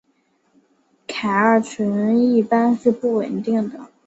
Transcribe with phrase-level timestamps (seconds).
[1.07, 3.91] 偕二醇一般是不稳定的。